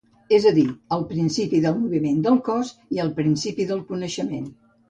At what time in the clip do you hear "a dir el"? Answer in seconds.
0.51-1.03